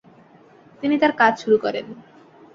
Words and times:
তিনি 0.81 0.95
তার 1.01 1.13
কাজ 1.17 1.33
শুরু 1.43 1.57
করেন। 1.57 1.85